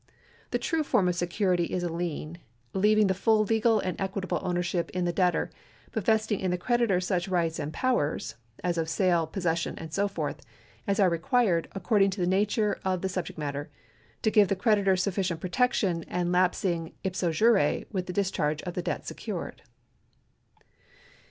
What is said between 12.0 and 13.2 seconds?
to the nature of the